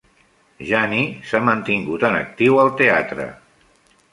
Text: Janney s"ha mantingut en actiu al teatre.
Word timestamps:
Janney 0.69 1.03
s"ha 1.27 1.41
mantingut 1.49 2.07
en 2.09 2.17
actiu 2.23 2.61
al 2.63 2.73
teatre. 2.81 3.29